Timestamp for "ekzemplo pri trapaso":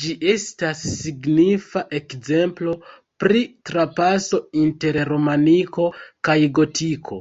1.98-4.42